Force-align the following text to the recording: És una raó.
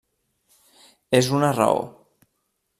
És 1.19 1.31
una 1.41 1.53
raó. 1.61 1.87